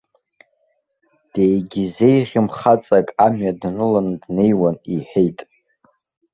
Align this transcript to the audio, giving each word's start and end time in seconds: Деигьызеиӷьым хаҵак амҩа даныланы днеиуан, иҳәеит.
Деигьызеиӷьым 1.33 2.47
хаҵак 2.57 3.07
амҩа 3.25 3.51
даныланы 3.59 4.15
днеиуан, 4.23 4.77
иҳәеит. 4.93 5.39